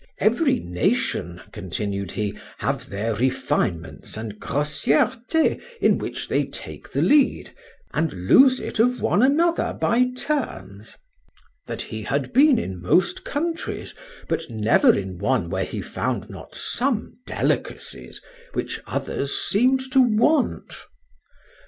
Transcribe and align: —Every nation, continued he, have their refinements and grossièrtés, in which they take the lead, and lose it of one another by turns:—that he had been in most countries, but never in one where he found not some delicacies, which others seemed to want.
—Every 0.17 0.59
nation, 0.59 1.41
continued 1.51 2.13
he, 2.13 2.35
have 2.57 2.89
their 2.89 3.13
refinements 3.13 4.17
and 4.17 4.39
grossièrtés, 4.39 5.61
in 5.79 5.99
which 5.99 6.27
they 6.27 6.43
take 6.45 6.89
the 6.91 7.03
lead, 7.03 7.53
and 7.93 8.11
lose 8.11 8.59
it 8.59 8.79
of 8.79 8.99
one 8.99 9.21
another 9.21 9.77
by 9.79 10.07
turns:—that 10.17 11.81
he 11.83 12.01
had 12.01 12.33
been 12.33 12.57
in 12.57 12.81
most 12.81 13.23
countries, 13.23 13.93
but 14.27 14.49
never 14.49 14.97
in 14.97 15.19
one 15.19 15.51
where 15.51 15.65
he 15.65 15.83
found 15.83 16.31
not 16.31 16.55
some 16.55 17.19
delicacies, 17.27 18.23
which 18.53 18.79
others 18.87 19.37
seemed 19.37 19.81
to 19.91 20.01
want. 20.01 20.83